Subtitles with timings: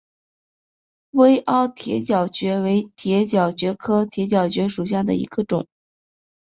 [1.11, 5.67] 微凹铁角蕨为铁角蕨科铁角蕨属下的一个种。